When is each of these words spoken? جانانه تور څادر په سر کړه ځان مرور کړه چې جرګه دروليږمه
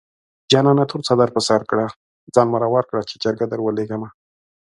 جانانه 0.51 0.83
تور 0.89 1.01
څادر 1.07 1.29
په 1.35 1.41
سر 1.47 1.61
کړه 1.69 1.85
ځان 2.33 2.47
مرور 2.53 2.83
کړه 2.89 3.01
چې 3.09 3.15
جرګه 3.23 3.45
دروليږمه 3.47 4.09